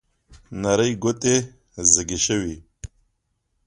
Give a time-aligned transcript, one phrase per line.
[0.61, 1.35] نرۍ ګوتې
[1.91, 2.55] زیږې شوې